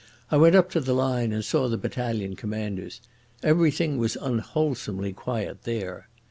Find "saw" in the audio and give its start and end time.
1.45-1.67